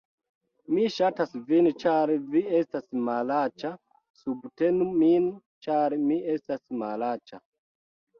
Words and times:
Mi 0.75 0.83
ŝatas 0.93 1.33
vin 1.49 1.67
ĉar 1.81 2.11
vi 2.31 2.41
estas 2.59 2.87
malaĉa 3.09 3.71
subtenu 4.21 4.87
min 5.03 5.27
ĉar 5.67 5.97
mi 6.07 6.19
estas 6.37 6.63
malaĉa 6.81 7.41